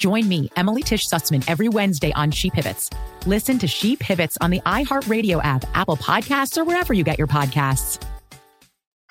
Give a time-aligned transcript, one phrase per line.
[0.00, 2.88] Join me, Emily Tish Sussman, every Wednesday on She Pivots.
[3.26, 7.26] Listen to She Pivots on the iHeartRadio app, Apple Podcasts, or wherever you get your
[7.26, 8.02] podcasts.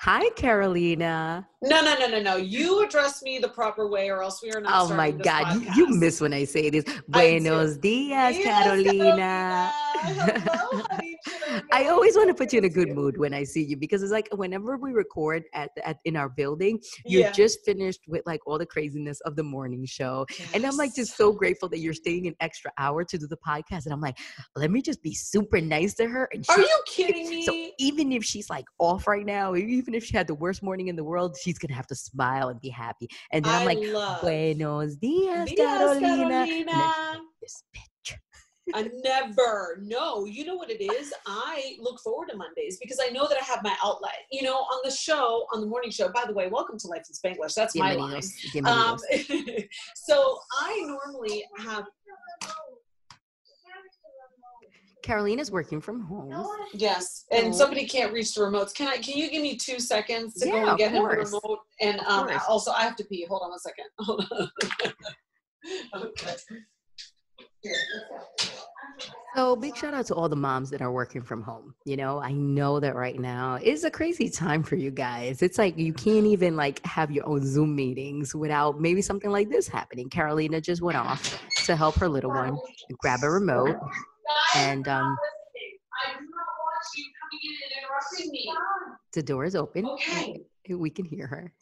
[0.00, 1.46] Hi, Carolina.
[1.62, 2.36] No, no, no, no, no.
[2.38, 4.90] You address me the proper way, or else we are not.
[4.90, 5.76] Oh my this God, you, podcast.
[5.76, 6.84] you miss when I say this.
[7.06, 9.70] Buenos dias, Yes, Carolina.
[9.94, 10.99] Hello, honey.
[11.72, 14.02] I always want to put you in a good mood when I see you because
[14.02, 17.32] it's like whenever we record at, at in our building, you're Yeah.
[17.32, 21.16] just finished with like all the craziness of the morning show, and I'm like just
[21.16, 23.84] so grateful that you're staying an extra hour to do the podcast.
[23.86, 24.18] And I'm like,
[24.56, 26.28] let me just be super nice to her.
[26.32, 27.44] And Are you kidding me?
[27.44, 30.88] So even if she's like off right now, even if she had the worst morning
[30.88, 33.08] in the world, she's gonna have to smile and be happy.
[33.32, 36.46] And then I'm like, love- Buenos dias, Carolina.
[36.46, 37.20] Carolina.
[37.42, 37.89] this bitch.
[38.74, 39.78] I never.
[39.82, 41.12] No, you know what it is?
[41.26, 44.12] I look forward to Mondays because I know that I have my outlet.
[44.30, 47.04] You know, on the show, on the morning show, by the way, welcome to Life
[47.08, 47.54] in Spanglish.
[47.54, 48.22] That's my line.
[48.64, 48.98] Um,
[49.96, 51.84] so I normally have,
[55.02, 56.46] Carolina's working from home.
[56.74, 57.52] yes, and Oh.
[57.52, 58.74] somebody can't reach the remotes.
[58.74, 61.32] Can I, can you give me two seconds to go and get him the course.
[61.32, 61.60] remote?
[61.80, 63.26] And um, also, I have to pee.
[63.28, 63.86] Hold on one second.
[63.98, 64.26] Hold
[65.94, 66.02] on.
[66.02, 66.34] okay.
[69.36, 71.74] So big shout out to all the moms that are working from home.
[71.84, 75.40] You know, I know that right now is a crazy time for you guys.
[75.40, 79.48] It's like you can't even like have your own Zoom meetings without maybe something like
[79.48, 80.08] this happening.
[80.10, 82.58] Carolina just went off to help her little one
[83.00, 83.76] grab a remote
[84.56, 85.16] and um
[86.04, 88.52] I do not want you coming in and interrupting me.
[89.12, 89.86] the door is open.
[89.86, 90.40] Okay.
[90.68, 91.52] We can hear her.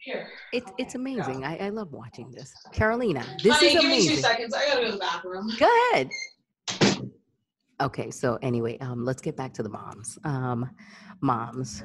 [0.00, 0.28] Here.
[0.54, 1.44] It's it's amazing.
[1.44, 2.54] I, I love watching this.
[2.72, 4.16] Carolina, this Honey, is give me two amazing.
[4.16, 4.54] seconds.
[4.54, 5.50] I gotta go to the bathroom.
[5.58, 6.10] Go ahead.
[7.82, 10.18] Okay, so anyway, um, let's get back to the moms.
[10.24, 10.70] Um,
[11.20, 11.82] moms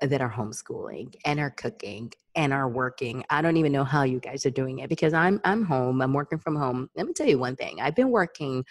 [0.00, 3.24] that are homeschooling and are cooking and are working.
[3.28, 6.00] I don't even know how you guys are doing it because I'm I'm home.
[6.00, 6.88] I'm working from home.
[6.94, 7.80] Let me tell you one thing.
[7.80, 8.64] I've been working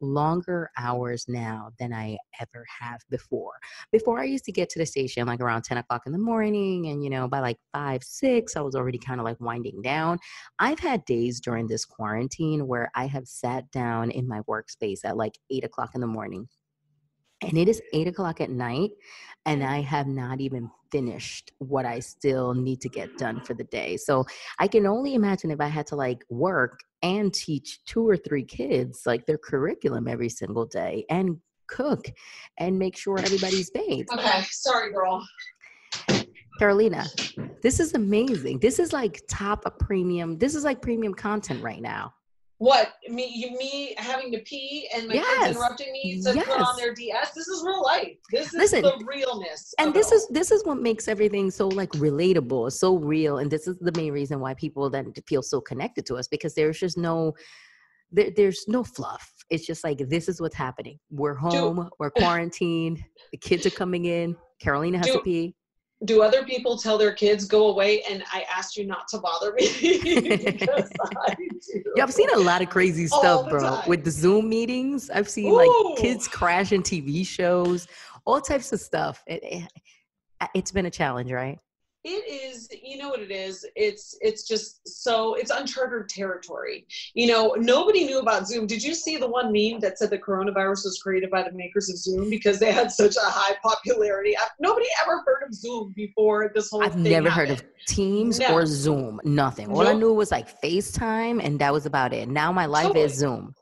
[0.00, 3.54] longer hours now than I ever have before.
[3.90, 6.86] Before I used to get to the station like around 10 o'clock in the morning,
[6.88, 10.18] and you know, by like five, six, I was already kind of like winding down.
[10.58, 15.16] I've had days during this quarantine where I have sat down in my workspace at
[15.16, 16.48] like eight o'clock in the morning.
[17.46, 18.90] And it is eight o'clock at night,
[19.44, 23.64] and I have not even finished what I still need to get done for the
[23.64, 23.96] day.
[23.96, 24.24] So
[24.58, 28.44] I can only imagine if I had to like work and teach two or three
[28.44, 32.10] kids like their curriculum every single day and cook
[32.58, 34.06] and make sure everybody's paid.
[34.12, 35.24] Okay, sorry, girl.
[36.58, 37.04] Carolina,
[37.62, 38.58] this is amazing.
[38.60, 40.38] This is like top of premium.
[40.38, 42.14] This is like premium content right now.
[42.58, 43.30] What me?
[43.34, 45.44] You, me having to pee and my Yes.
[45.44, 47.32] kids interrupting me to put on their DS.
[47.32, 48.16] This is real life.
[48.32, 49.74] This is Listen, the realness.
[49.78, 53.66] and this is this is what makes everything so like relatable so real and this
[53.68, 56.96] is the main reason why people then feel so connected to us because there's just
[56.96, 57.34] no
[58.10, 63.02] there, there's no fluff it's just like this is what's happening we're home we're quarantined
[63.32, 65.54] the kids are coming in carolina has to pee
[66.04, 69.52] Do other people tell their kids go away and I asked you not to bother
[69.54, 69.66] me?
[70.44, 70.90] because
[71.26, 71.82] I do.
[71.96, 73.88] yeah i've seen a lot of crazy stuff bro time.
[73.88, 75.56] with the zoom meetings i've seen Ooh.
[75.56, 77.88] like kids crashing tv shows
[78.24, 79.72] all types of stuff it, it,
[80.54, 81.58] it's been a challenge right
[82.06, 83.66] it is you know what it is?
[83.74, 86.86] It's it's just so it's uncharted territory.
[87.14, 88.66] You know nobody knew about zoom.
[88.66, 91.90] Did you see the one meme that said the coronavirus was created by the makers
[91.90, 96.50] of zoom because they had such a high popularity nobody ever heard of zoom before
[96.54, 97.48] this whole i've never happened.
[97.48, 98.52] heard of teams no.
[98.52, 99.20] or zoom.
[99.24, 99.70] Nothing.
[99.70, 99.88] All nope.
[99.88, 102.28] i knew was like facetime and that was about it.
[102.28, 103.04] Now my life totally.
[103.04, 103.54] is zoom.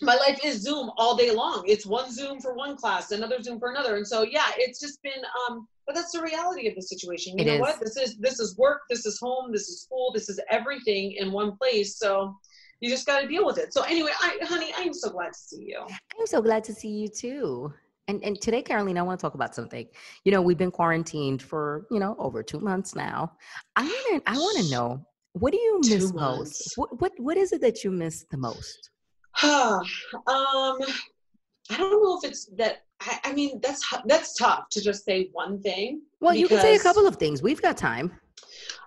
[0.00, 1.62] My life is zoom all day long.
[1.66, 3.96] It's one zoom for one class another zoom for another.
[3.96, 7.44] And so yeah it's just been um but that's the reality of the situation you
[7.44, 7.60] it know is.
[7.60, 11.12] what this is this is work this is home this is school this is everything
[11.18, 12.36] in one place so
[12.80, 15.38] you just got to deal with it so anyway i honey i'm so glad to
[15.38, 15.80] see you
[16.18, 17.72] i'm so glad to see you too
[18.08, 19.86] and, and today, Caroline, I want to talk about something.
[20.24, 23.32] You know, we've been quarantined for you know over two months now.
[23.76, 26.14] I want to I want to know what do you miss two most?
[26.14, 26.76] Months.
[26.76, 28.90] What what what is it that you miss the most?
[29.42, 29.82] um,
[30.26, 32.82] I don't know if it's that.
[33.04, 36.02] I, I, mean, that's that's tough to just say one thing.
[36.20, 37.42] Well, you can say a couple of things.
[37.42, 38.12] We've got time.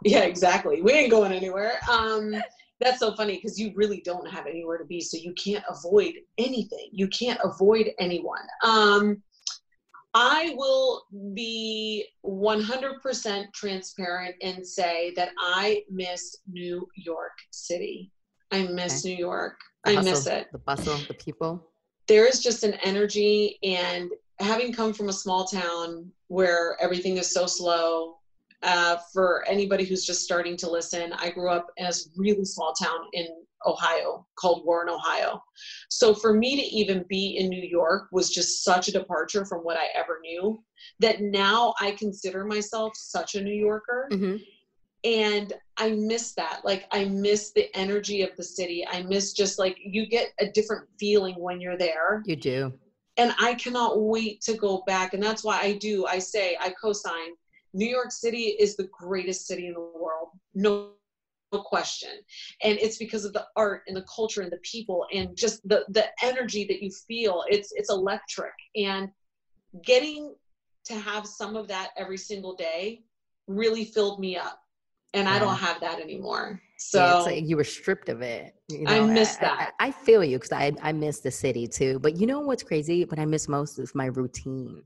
[0.03, 0.81] Yeah, exactly.
[0.81, 1.79] We ain't going anywhere.
[1.89, 2.35] Um,
[2.79, 6.15] that's so funny because you really don't have anywhere to be, so you can't avoid
[6.37, 6.89] anything.
[6.91, 8.45] You can't avoid anyone.
[8.63, 9.21] Um,
[10.13, 11.03] I will
[11.33, 18.11] be 100% transparent and say that I miss New York City.
[18.51, 19.13] I miss okay.
[19.13, 19.57] New York.
[19.83, 20.47] I miss it.
[20.51, 21.67] The bustle, the people.
[22.07, 27.33] There is just an energy, and having come from a small town where everything is
[27.33, 28.17] so slow,
[28.63, 32.73] uh, for anybody who's just starting to listen, I grew up in a really small
[32.73, 33.27] town in
[33.65, 35.41] Ohio called Warren, Ohio.
[35.89, 39.59] So for me to even be in New York was just such a departure from
[39.59, 40.63] what I ever knew
[40.99, 44.07] that now I consider myself such a New Yorker.
[44.11, 44.37] Mm-hmm
[45.05, 46.61] and i miss that.
[46.65, 48.85] Like i miss the energy of the city.
[48.85, 52.23] I miss just like you get a different feeling when you're there.
[52.25, 52.73] You do.
[53.17, 55.13] And i cannot wait to go back.
[55.13, 56.05] And that's why i do.
[56.05, 57.29] I say i co-sign.
[57.73, 60.29] New york city is the greatest city in the world.
[60.53, 60.89] No
[61.53, 62.09] question.
[62.63, 65.85] And it's because of the art and the culture and the people and just the
[65.89, 67.43] the energy that you feel.
[67.47, 68.53] It's it's electric.
[68.75, 69.09] And
[69.83, 70.35] getting
[70.85, 73.03] to have some of that every single day
[73.47, 74.64] really filled me up
[75.15, 75.33] and yeah.
[75.33, 76.61] I don't have that anymore.
[76.77, 78.53] So yeah, like you were stripped of it.
[78.69, 79.73] You know, I miss that.
[79.79, 81.99] I, I feel you because I I miss the city too.
[81.99, 83.05] But you know what's crazy?
[83.05, 84.83] What I miss most is my routine.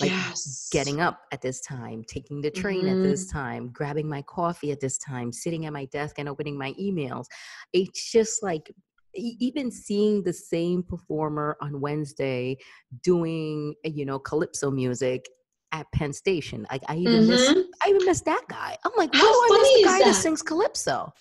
[0.00, 0.68] Like yes.
[0.72, 3.04] getting up at this time, taking the train mm-hmm.
[3.04, 3.38] at this mm-hmm.
[3.38, 7.26] time, grabbing my coffee at this time, sitting at my desk and opening my emails.
[7.72, 8.74] It's just like
[9.14, 12.56] even seeing the same performer on Wednesday
[13.04, 15.28] doing you know calypso music
[15.72, 16.66] at Penn Station.
[16.70, 17.30] Like I even mm-hmm.
[17.30, 18.76] miss I even miss that guy.
[18.84, 20.04] I'm like, why How do I miss the guy that?
[20.04, 21.12] that sings calypso?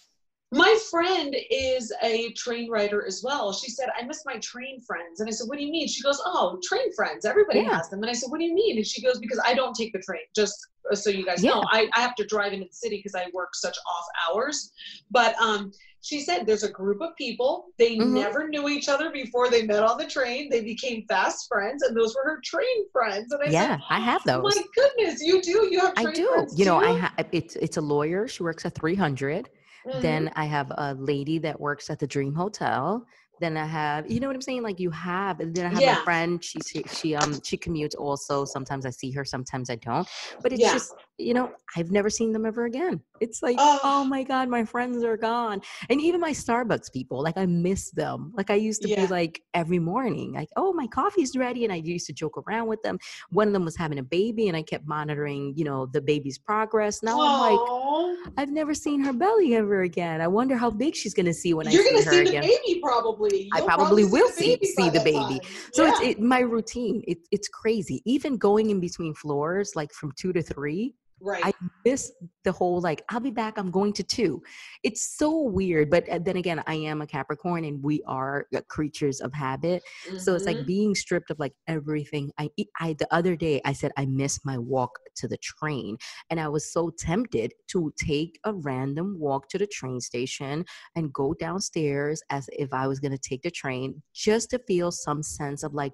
[0.52, 3.52] My friend is a train writer as well.
[3.52, 5.20] She said, I miss my train friends.
[5.20, 5.88] And I said, What do you mean?
[5.88, 7.26] She goes, Oh, train friends.
[7.26, 7.78] Everybody yeah.
[7.78, 8.04] has them.
[8.04, 8.78] And I said, What do you mean?
[8.78, 10.22] And she goes, Because I don't take the train.
[10.36, 10.56] Just
[10.94, 11.52] so you guys yeah.
[11.52, 14.72] know, I, I have to drive into the city because I work such off hours.
[15.10, 15.72] But um
[16.04, 18.14] she said there's a group of people they mm-hmm.
[18.14, 21.96] never knew each other before they met on the train they became fast friends and
[21.98, 25.42] those were her train friends and I yeah said, i have those my goodness you
[25.42, 28.66] do you have i do you know i have it's it's a lawyer she works
[28.66, 29.50] at 300
[29.88, 30.02] mm-hmm.
[30.02, 33.06] then i have a lady that works at the dream hotel
[33.40, 34.64] then I have, you know what I'm saying?
[34.64, 35.96] Like you have, and then I have yeah.
[35.96, 36.44] my friend.
[36.44, 38.46] She, she, she, um, she commutes also.
[38.46, 40.08] Sometimes I see her, sometimes I don't.
[40.42, 40.74] But it's yeah.
[40.74, 43.02] just, you know, I've never seen them ever again.
[43.22, 43.80] It's like, oh.
[43.84, 44.04] oh.
[44.04, 48.34] my god, my friends are gone, and even my Starbucks people, like I miss them.
[48.36, 49.06] Like I used to yeah.
[49.06, 52.68] be like every morning, like, oh, my coffee's ready, and I used to joke around
[52.68, 52.98] with them.
[53.30, 56.38] One of them was having a baby, and I kept monitoring, you know, the baby's
[56.38, 57.02] progress.
[57.04, 57.24] Now Aww.
[57.24, 60.20] I'm like, I've never seen her belly ever again.
[60.20, 62.26] I wonder how big she's gonna see when You're I see her again.
[62.26, 65.40] You're gonna see the baby probably probably I probably, will see see the baby.
[65.72, 65.92] So yeah.
[65.92, 67.04] it's it, my routine.
[67.08, 68.02] It, it's crazy.
[68.06, 71.46] Even going in between floors, like from two to three, Right.
[71.46, 71.54] I
[71.86, 72.12] miss
[72.44, 74.44] the whole like, I'll be back, I'm going to two.
[74.84, 75.90] It's so weird.
[75.90, 79.82] But uh, then again, I am a Capricorn and we are uh, creatures of habit.
[80.06, 80.18] Mm-hmm.
[80.18, 80.66] So it's like mm-hmm.
[80.66, 82.30] being stripped of like everything.
[82.38, 85.96] I, I, the other day, I said, I miss my walk to the train.
[86.30, 90.66] And I was so tempted to take a random walk to the train station
[90.98, 94.92] and go downstairs as if I was going to take the train just to feel
[94.92, 95.94] some sense of like,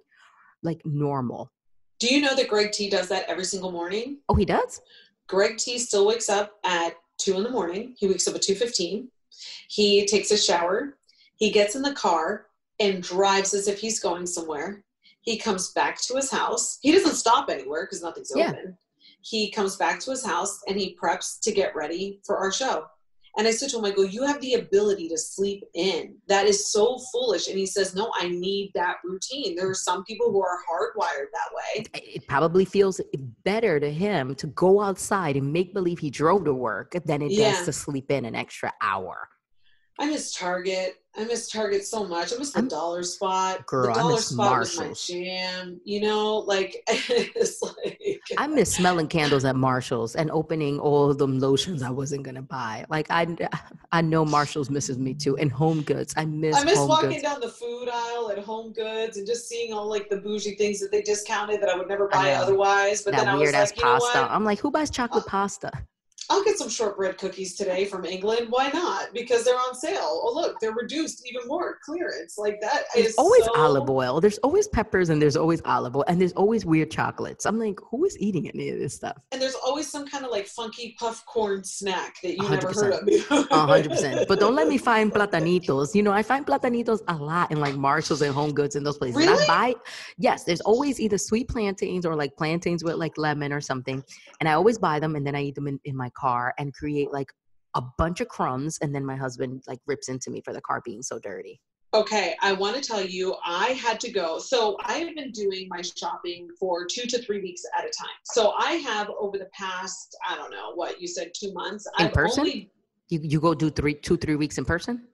[0.64, 1.52] like normal.
[2.00, 4.20] Do you know that Greg T does that every single morning?
[4.30, 4.80] Oh, he does?
[5.30, 7.96] Greg T still wakes up at two in the morning.
[7.98, 9.10] He wakes up at two fifteen.
[9.70, 10.98] He takes a shower.
[11.38, 12.48] He gets in the car
[12.80, 14.84] and drives as if he's going somewhere.
[15.22, 16.80] He comes back to his house.
[16.82, 18.50] He doesn't stop anywhere because nothing's yeah.
[18.50, 18.78] open.
[19.22, 22.86] He comes back to his house and he preps to get ready for our show.
[23.38, 26.16] And I said to him, I go, you have the ability to sleep in.
[26.28, 27.48] That is so foolish.
[27.48, 29.56] And he says, no, I need that routine.
[29.56, 31.86] There are some people who are hardwired that way.
[31.94, 33.00] It probably feels
[33.44, 37.32] better to him to go outside and make believe he drove to work than it
[37.32, 37.52] Yeah.
[37.52, 39.30] does to sleep in an extra hour.
[40.00, 40.96] I miss Target.
[41.18, 42.32] I miss Target so much.
[42.34, 43.66] I miss the dollar spot.
[43.66, 45.08] Girl, the I dollar miss spot was my Marshalls.
[45.08, 45.82] jam.
[45.84, 51.18] You know, like it's like I miss smelling candles at Marshalls and opening all of
[51.18, 52.86] them lotions I wasn't gonna buy.
[52.90, 53.28] Like I,
[53.92, 56.14] I know Marshalls misses me too, and Home Goods.
[56.16, 56.56] I miss.
[56.56, 57.24] I miss Home walking Goods.
[57.24, 60.80] down the food aisle at Home Goods and just seeing all like the bougie things
[60.80, 63.02] that they discounted that I would never buy otherwise.
[63.02, 64.22] But that then I was like, you know pasta.
[64.22, 64.32] what?
[64.32, 65.72] I'm like, who buys chocolate uh, pasta?
[66.30, 68.48] I'll get some shortbread cookies today from England.
[68.50, 69.14] Why not?
[69.14, 70.22] Because they're on sale.
[70.24, 71.78] Oh look, they're reduced even more.
[71.84, 74.22] Clearance like that There's always so- olive oil.
[74.22, 77.46] There's always peppers, and there's always olive oil, and there's always weird chocolates.
[77.46, 79.18] I'm like, who is eating any of this stuff?
[79.32, 82.94] And there's always some kind of like funky puff corn snack that you never heard
[82.94, 83.00] of.
[83.02, 83.48] 100%.
[83.52, 84.28] A hundred percent.
[84.28, 85.96] But don't let me find platanitos.
[85.96, 88.98] You know, I find platanitos a lot in like Marshalls and Home Goods and those
[88.98, 89.18] places.
[89.22, 89.44] And Really?
[89.46, 89.76] I buy,
[90.18, 94.04] yes, there's always either sweet plantains or like plantains with like lemon or something.
[94.40, 96.74] And I always buy them and then I eat them in, in my car and
[96.74, 97.32] create like
[97.76, 98.78] a bunch of crumbs.
[98.82, 101.60] And then my husband like rips into me for the car being so dirty.
[101.92, 104.38] Okay, I want to tell you, I had to go.
[104.38, 108.18] So I have been doing my shopping for two to three weeks at a time.
[108.26, 111.88] So I have over the past, I don't know what you said, two months.
[111.98, 112.42] In I've person?
[112.42, 112.72] Only,
[113.10, 115.08] You you go do three two three weeks in person?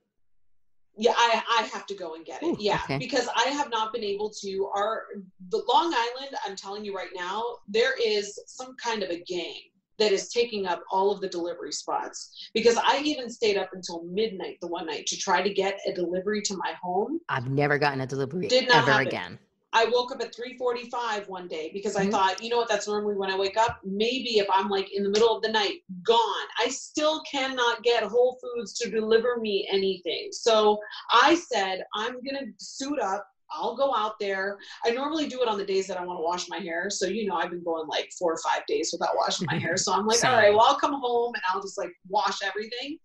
[0.97, 2.45] yeah, I I have to go and get it.
[2.45, 2.97] Ooh, yeah, okay.
[2.97, 4.69] because I have not been able to.
[4.75, 5.03] Our
[5.49, 9.71] the Long Island, I'm telling you right now, there is some kind of a game
[9.99, 12.49] that is taking up all of the delivery spots.
[12.53, 15.93] Because I even stayed up until midnight the one night to try to get a
[15.93, 17.19] delivery to my home.
[17.29, 19.07] I've never gotten a delivery Did not ever happen.
[19.07, 19.39] again.
[19.73, 22.11] I woke up at 3:45 one day because I Mhm.
[22.11, 23.81] thought, you know what, that's normally when I wake up.
[23.83, 26.47] Maybe if I'm like in the middle of the night, gone.
[26.57, 30.29] I still cannot get Whole Foods to deliver me anything.
[30.31, 30.79] So
[31.11, 33.27] I said, I'm gonna suit up.
[33.51, 34.57] I'll go out there.
[34.85, 36.89] I normally do it on the days that I want to wash my hair.
[36.89, 39.65] So you know, I've been going like four or five days without washing my mm-hmm.
[39.65, 39.77] hair.
[39.77, 42.97] So I'm like, all right, well, I'll come home and I'll just like wash everything.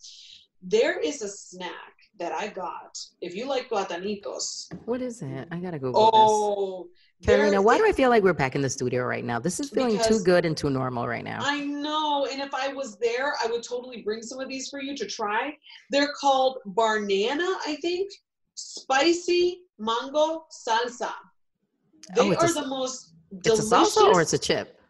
[0.62, 2.98] There is a snack that I got.
[3.22, 5.48] If you like platanitos, What is it?
[5.50, 6.12] I gotta Google this.
[6.14, 6.88] Oh,
[7.22, 9.38] Carolina, there why do I feel like we're back in the studio right now?
[9.38, 11.38] This is feeling too good and too normal right now.
[11.42, 14.82] I know, and if I was there, I would totally bring some of these for
[14.82, 15.56] you to try.
[15.90, 18.10] They're called Barnana, I think,
[18.54, 21.10] spicy mango salsa.
[21.10, 23.64] Oh, they Oh, it's a are the most delicious.
[23.64, 24.80] It's a salsa or it's a chip?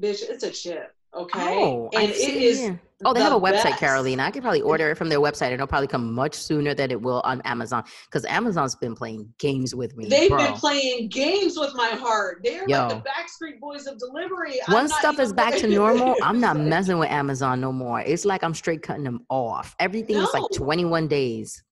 [0.00, 0.22] bitch?
[0.28, 1.58] It's a chip, okay?
[1.58, 2.60] Oh, I and it see, is.
[2.60, 2.76] yeah.
[3.04, 3.78] Oh, they have a website, best.
[3.78, 4.24] Carolina.
[4.24, 4.92] I could probably order mm.
[4.92, 7.84] it from their website, and it'll probably come much sooner than it will on Amazon
[8.06, 10.08] because Amazon's been playing games with me.
[10.08, 10.38] They've bro.
[10.38, 12.40] been playing games with my heart.
[12.42, 12.88] They're Yo.
[12.88, 14.58] like the Backstreet Boys of delivery.
[14.68, 18.00] Once stuff is back to normal, I'm not messing with Amazon no more.
[18.00, 19.76] It's like I'm straight cutting them off.
[19.78, 21.62] Everything is like 21 days.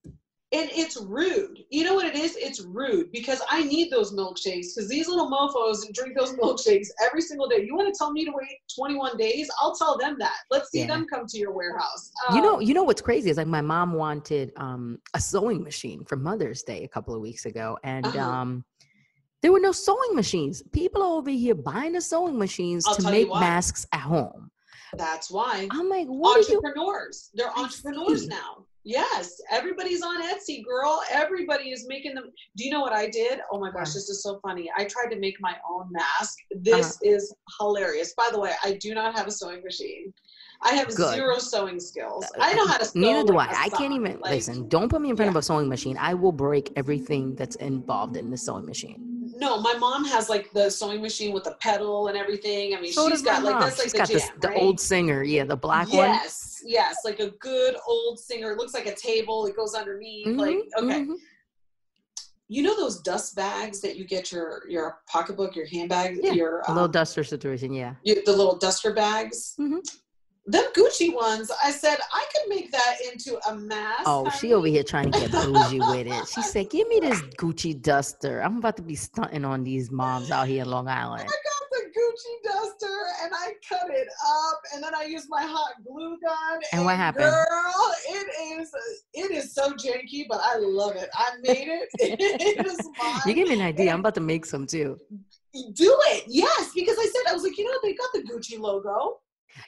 [0.53, 1.65] And it's rude.
[1.71, 2.37] You know what it is?
[2.37, 7.21] It's rude because I need those milkshakes because these little mofos drink those milkshakes every
[7.21, 7.65] single day.
[7.67, 9.50] You want to tell me to wait 21 days?
[9.61, 10.37] I'll tell them that.
[10.53, 10.87] Let's see Yeah.
[10.87, 12.12] them come to your warehouse.
[12.33, 15.65] You know, Um, you know what's crazy is like my mom wanted um, a sewing
[15.65, 18.21] machine for Mother's Day a couple of weeks ago, and Uh-huh.
[18.21, 18.65] um,
[19.43, 20.62] there were no sewing machines.
[20.73, 24.50] People are over here buying the sewing machines I'll to make masks at home.
[24.97, 25.67] that's why.
[25.73, 26.61] I'm like, what are you?
[26.65, 27.31] entrepreneurs.
[27.35, 28.65] They're entrepreneurs now.
[28.87, 31.02] Yes, everybody's on Etsy, girl.
[31.11, 32.26] Everybody is making them.
[32.57, 33.40] Do you know what I did?
[33.50, 34.71] Oh my gosh, this is so funny.
[34.78, 36.37] I tried to make my own mask.
[36.55, 36.61] Uh-huh.
[36.62, 38.14] This is hilarious.
[38.16, 40.14] By the way, I do not have a sewing machine.
[40.62, 41.16] I have Good.
[41.16, 42.25] zero sewing skills.
[42.38, 43.00] I know how to sew.
[43.00, 44.69] Neither do like, I can't even Like, listen.
[44.69, 45.97] Don't put me in front of a sewing machine.
[45.99, 49.15] I will break everything that's involved in the sewing machine.
[49.38, 52.75] No, my mom has like the sewing machine with the pedal and everything.
[52.75, 54.81] I mean, So she's got like that's like She's the got jam, this, the old
[54.81, 55.97] singer, yeah, the black one.
[56.09, 58.52] yes, yes, like a good old singer.
[58.52, 59.45] It looks like a table.
[59.47, 60.26] It goes underneath.
[60.28, 61.16] Like Mhm, okay, mhm.
[62.49, 66.61] you know those dust bags that you get your your pocketbook, your handbag, Yeah, your
[66.61, 67.73] a little um, duster situation.
[67.75, 67.95] Yeah.
[68.05, 69.55] you- the little duster bags.
[69.61, 69.81] Mhm.
[70.49, 71.50] Them Gucci ones.
[71.62, 72.25] I said I
[73.26, 74.02] could make that into a mask.
[74.06, 76.28] Oh, she over here trying to get bougie with it.
[76.28, 78.40] She said, "Give me this Gucci duster.
[78.40, 81.66] I'm about to be stunting on these moms out here in Long Island." I got
[81.71, 86.18] the Gucci duster and I cut it up and then I used my hot glue
[86.21, 86.61] gun.
[86.73, 87.25] And what happened?
[87.25, 88.71] Girl, it is
[89.14, 91.09] it is so janky, but I love it.
[91.14, 91.88] I made it.
[91.99, 93.21] it is mine.
[93.26, 93.92] You give me an idea.
[93.92, 94.99] I'm about to make some too.
[95.73, 98.59] Do it, yes, because I said I was like, you know, they got the Gucci
[98.61, 99.21] logo.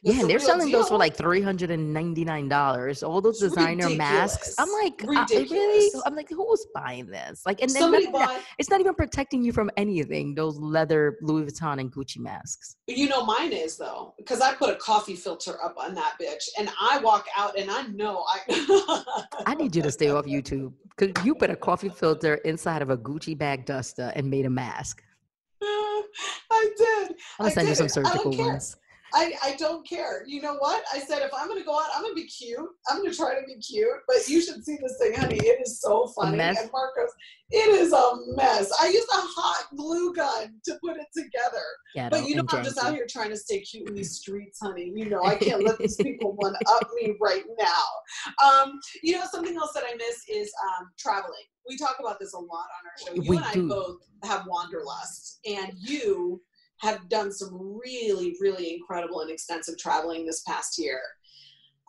[0.02, 3.02] Yeah, and they're selling those for like three hundred and ninety nine dollars.
[3.02, 4.54] All those designer masks.
[4.58, 5.90] I'm like, uh, really?
[6.06, 7.42] I'm like, who's buying this?
[7.44, 10.34] Like, and then Somebody not bought- it's not even protecting you from anything.
[10.34, 12.76] Those leather Louis Vuitton and Gucci masks.
[12.86, 16.48] You know mine is though, because I put a coffee filter up on that bitch,
[16.58, 19.04] and I walk out and I know I.
[19.46, 22.90] I need you to stay off YouTube because you put a coffee filter inside of
[22.90, 25.02] a Gucci bag duster and made a mask.
[25.62, 27.16] I did.
[27.38, 27.86] I'll I send you some.
[27.86, 28.76] I surgical ones.
[29.14, 30.24] I, I don't care.
[30.26, 30.84] You know what?
[30.92, 32.58] I said if I'm gonna go out, I'm gonna be cute.
[32.88, 33.88] I'm gonna try to be cute.
[34.06, 35.36] But you should see this thing, honey.
[35.36, 36.38] It is so funny.
[36.40, 37.10] And Marcos,
[37.50, 38.70] it is a mess.
[38.80, 41.64] I used a hot glue gun to put it together.
[41.94, 44.58] Ghetto but you know I'm just out here trying to stay cute in these streets,
[44.62, 44.92] honey.
[44.94, 48.46] You know I can't let these people one up me right now.
[48.46, 51.32] Um, you know something else that I miss is um, traveling.
[51.68, 53.22] We talk about this a lot on our show.
[53.22, 53.68] You We and I do.
[53.68, 56.40] both have wanderlust, and you
[56.80, 61.00] have done some really, really incredible and extensive traveling this past year.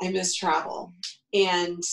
[0.01, 0.93] I miss travel,
[1.33, 1.83] and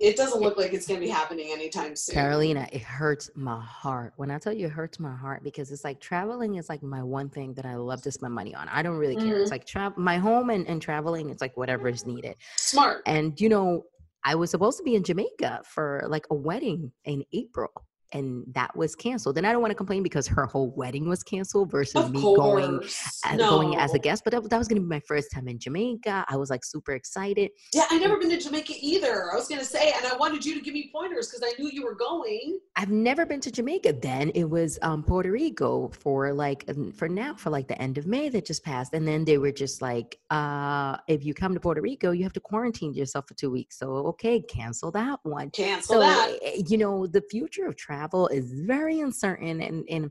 [0.00, 2.14] it doesn't look like it's going to be happening anytime soon.
[2.14, 4.14] Carolina, it hurts my heart.
[4.16, 7.02] When I tell you it hurts my heart because it's like traveling is like my
[7.02, 8.68] one thing that I love to spend money on.
[8.68, 9.40] I don't really care.
[9.40, 9.52] It's Mhm.
[9.52, 12.36] like travel my home and, and traveling, it's like whatever is needed.
[12.56, 13.02] Smart.
[13.06, 13.84] And you know,
[14.24, 17.70] I was supposed to be in Jamaica for like a wedding in April.
[18.12, 19.36] And that was canceled.
[19.38, 22.20] And I don't want to complain because her whole wedding was canceled versus Of me
[22.22, 23.20] going course.
[23.24, 24.24] as, going as a guest.
[24.24, 26.24] But that, that was going to be my first time in Jamaica.
[26.28, 27.50] I was like super excited.
[27.74, 29.30] Yeah, I never been to Jamaica either.
[29.32, 31.60] I was going to say, and I wanted you to give me pointers because I
[31.60, 32.58] knew you were going.
[32.76, 33.94] I've never been to Jamaica.
[34.00, 38.06] Then it was um, Puerto Rico for like for now for like the end of
[38.06, 41.60] May that just passed, and then they were just like, uh, if you come to
[41.60, 43.78] Puerto Rico, you have to quarantine yourself for two weeks.
[43.78, 45.50] So okay, cancel that one.
[45.50, 46.38] Cancel so that.
[46.42, 47.97] eh, you know the future of travel
[48.30, 50.10] is very uncertain, and and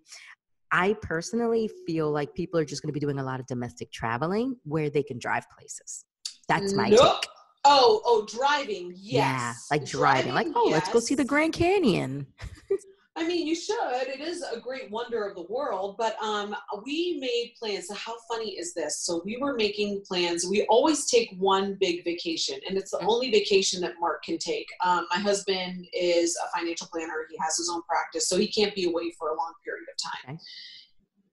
[0.72, 3.92] I personally feel like people are just going to be doing a lot of domestic
[3.92, 6.06] traveling where they can drive places.
[6.48, 7.22] That's my Nope.
[7.22, 7.32] take.
[7.66, 8.94] Oh, oh, driving.
[8.96, 9.68] Yes.
[9.72, 10.34] Yeah, like driving.
[10.34, 11.26] Like, Driving, oh, let's go see the.
[11.26, 12.28] Grand Canyon.
[13.18, 13.76] I mean, you should.
[13.94, 15.96] It is a great wonder of the world.
[15.98, 16.56] But um,
[16.86, 17.88] we made plans.
[17.88, 19.00] So how funny is this?
[19.00, 20.46] So we were making plans.
[20.48, 23.10] We always take one big vacation, and it's the Mm-hmm.
[23.10, 24.66] only vacation that Mark can take.
[24.84, 27.26] Um, my husband is a financial planner.
[27.30, 30.26] He has his own practice, so he can't be away for a long period of
[30.26, 30.40] time.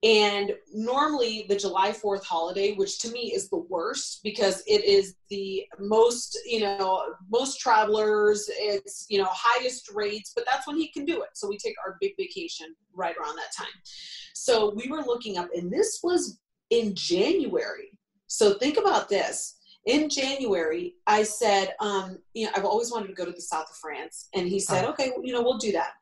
[0.04, 5.14] And normally, the July 4th holiday, which to me is the worst because it is
[5.30, 10.88] the most, you know, most travelers, it's, you know, highest rates, but that's when he
[10.88, 11.30] can do it.
[11.32, 13.72] So we take our big vacation right around that time.
[14.35, 17.90] So we were looking up, and this was in January.
[18.26, 19.57] So think about this.
[19.87, 23.70] In January, I said, um, you know, I've always wanted to go to the south
[23.70, 24.29] of France.
[24.35, 24.90] And he said, Oh.
[24.90, 25.92] okay, you know, we'll do that.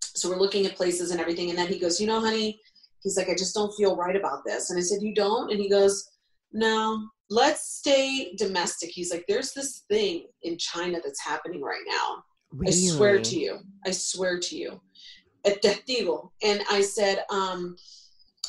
[0.00, 1.48] So we're looking at places and everything.
[1.48, 2.60] And then he goes, you know, honey,
[3.02, 4.70] he's like, I just don't feel right about this.
[4.70, 5.50] And I said, You don't?
[5.50, 6.08] And he goes,
[6.52, 8.90] No, let's stay domestic.
[8.90, 12.22] He's like, There's this thing in China that's happening right now.
[12.66, 13.58] I swear to you.
[13.86, 14.80] I swear to you.
[15.44, 16.30] Testigo.
[16.42, 17.76] And I said, um,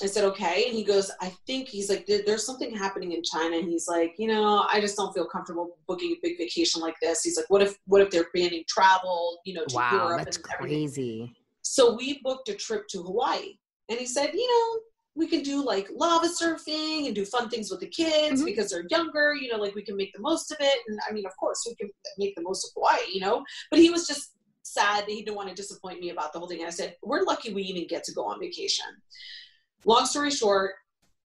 [0.01, 0.65] I said, okay.
[0.67, 3.57] And he goes, I think he's like, "There- there's something happening in China.
[3.57, 6.95] And he's like, you know, I just don't feel comfortable booking a big vacation like
[7.01, 7.23] this.
[7.23, 10.37] He's like, what if, what if they're banning travel, you know, to Wow, Europe that's
[10.37, 10.79] and everything?
[10.87, 11.35] crazy.
[11.61, 13.57] So we booked a trip to Hawaii.
[13.89, 14.81] And he said, you know,
[15.15, 18.45] we can do like lava surfing and do fun things with the kids Mm-hmm.
[18.45, 20.79] because they're younger, you know, like we can make the most of it.
[20.87, 23.79] And I mean, of course, we can make the most of Hawaii, you know, but
[23.79, 24.31] he was just
[24.63, 26.59] sad that he didn't want to disappoint me about the whole thing.
[26.59, 28.85] And I said, we're lucky we even get to go on vacation.
[29.85, 30.71] Long story short,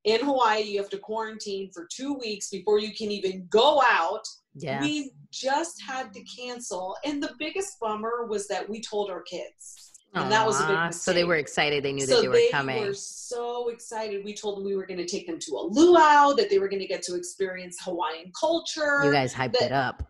[0.06, 4.24] in Hawaii, you have to quarantine for two weeks before you can even go out.
[4.54, 4.80] Yeah.
[4.80, 6.96] We just had to cancel.
[7.04, 9.85] And the biggest bummer was that we told our kids.
[10.16, 11.04] And that was a big mistake.
[11.04, 11.84] So they were excited.
[11.84, 12.82] They knew so that they were coming.
[12.82, 14.24] We were so excited.
[14.24, 16.70] We told them we were going to take them to a luau, that they were
[16.70, 19.02] going to get to experience Hawaiian culture.
[19.04, 20.04] you guys hyped it up.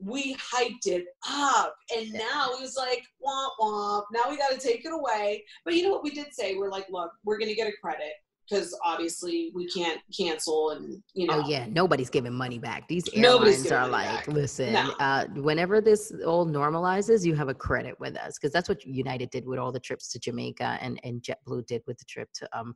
[0.00, 4.04] We hyped it up, and now it was like womp womp.
[4.12, 5.44] Now we got to take it away.
[5.64, 6.54] But you know what we did say?
[6.54, 8.12] We're like, look, we're going to get a credit
[8.48, 11.42] because obviously we can't cancel, and you know.
[11.44, 12.88] Oh yeah, nobody's giving money back.
[12.88, 14.28] These airlines are like, back.
[14.28, 14.94] listen, No.
[15.00, 19.30] uh, whenever this all normalizes, you have a credit with us because that's what United
[19.30, 22.48] did with all the trips to Jamaica and and JetBlue did with the trip to
[22.58, 22.74] um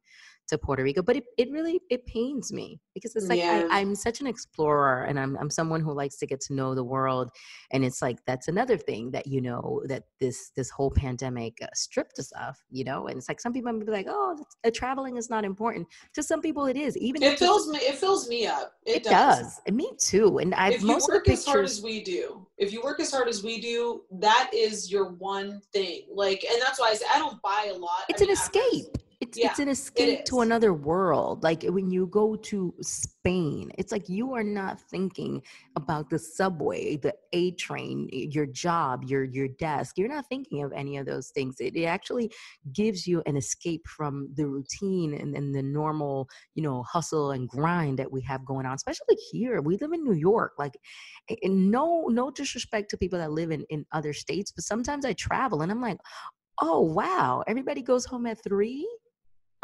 [0.52, 1.02] to Puerto Rico.
[1.02, 3.66] But it, it really it pains me because it's like Yeah.
[3.70, 6.74] I, I'm such an explorer and I'm I'm someone who likes to get to know
[6.74, 7.30] the world,
[7.72, 11.66] and it's like that's another thing that you know that this this whole pandemic uh,
[11.74, 13.08] stripped us of, you know.
[13.08, 15.86] And it's like some people might be like, oh, uh, traveling is not important.
[16.14, 16.96] To some people, it is.
[16.98, 17.78] Even it fills me.
[17.78, 18.74] It fills me up.
[18.86, 19.60] It, it does.
[19.66, 20.38] And me too.
[20.38, 23.10] And I've if you work the as hard as we do, if you work as
[23.10, 26.02] hard as we do, that is your one thing.
[26.12, 28.04] Like, and that's why I say I don't buy a lot.
[28.08, 28.98] It's I an mean, after- escape.
[29.22, 31.44] It's Yeah, it's an it escape to another world.
[31.44, 35.42] Like when you go to Spain, it's like you are not thinking
[35.76, 39.96] about the subway, the A train, your job, your your desk.
[39.96, 41.60] You're not thinking of any of those things.
[41.60, 42.32] It, it actually
[42.72, 47.48] gives you an escape from the routine and, and the normal, you know, hustle and
[47.48, 48.74] grind that we have going on.
[48.74, 50.54] Especially here, we live in New York.
[50.58, 50.76] Like,
[51.44, 55.62] no no disrespect to people that live in in other states, but sometimes I travel
[55.62, 55.98] and I'm like,
[56.60, 58.86] oh wow, everybody goes home at three.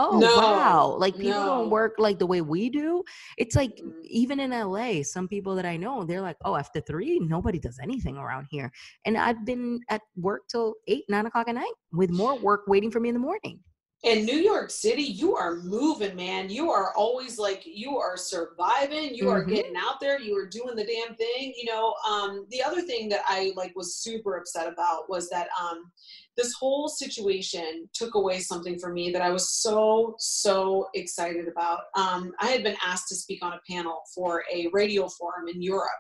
[0.01, 0.97] Oh No, wow!
[0.99, 1.45] Like people no.
[1.45, 3.03] don't work like the way we do.
[3.37, 3.93] It's like Mm.
[4.03, 7.79] even in LA, some people that I know, they're like, "Oh, after three, nobody does
[7.83, 8.71] anything around here."
[9.05, 12.91] And I've been at work till eight, nine o'clock at night with more work waiting
[12.93, 13.61] for me in the morning.
[14.05, 16.49] In New York City, you are moving, man.
[16.49, 19.13] You are always like you are surviving.
[19.13, 19.49] You are Mhm.
[19.49, 20.21] getting out there.
[20.21, 21.53] You are doing the damn thing.
[21.57, 25.49] You know, um, the other thing that I like was super upset about was that
[25.61, 25.91] um,
[26.37, 31.87] this whole situation took away something for me that I was so so excited about.
[31.97, 35.61] Um, I had been asked to speak on a panel for a radio forum in
[35.61, 35.91] Europe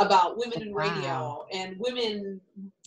[0.00, 2.40] about women in radio and women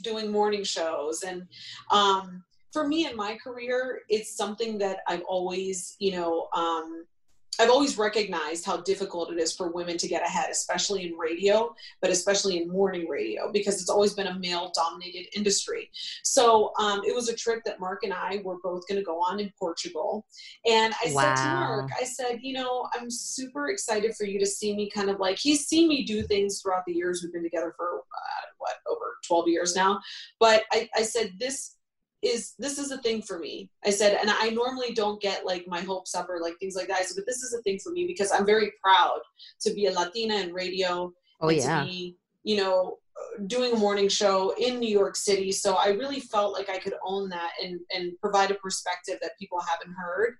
[0.03, 1.47] doing morning shows and
[1.91, 7.05] um, for me in my career, it's something that I've always, you know, um,
[7.59, 11.75] I've always recognized how difficult it is for women to get ahead, especially in radio,
[12.01, 15.91] but especially in morning radio, because it's always been a male dominated industry.
[16.23, 19.19] So um, it was a trip that Mark and I were both going to go
[19.19, 20.25] on in Portugal.
[20.65, 24.45] And I said to Mark, I said, you know, I'm super excited for you to
[24.45, 27.43] see me kind of like, he's seen me do things throughout the years we've been
[27.43, 29.99] together for, uh, what, over 12 years now.
[30.39, 31.75] But I, I said, this
[32.21, 33.69] is this is a thing for me.
[33.85, 36.87] I said, and I normally don't get like my hopes up or like things like
[36.87, 36.99] that.
[36.99, 39.19] I said, but this is a thing for me because I'm very proud
[39.61, 41.79] to be a Latina in radio Oh yeah.
[41.79, 42.97] to be, you know,
[43.47, 45.51] doing a morning show in New York City.
[45.51, 49.37] So I really felt like I could own that and and provide a perspective that
[49.39, 50.35] people haven't heard.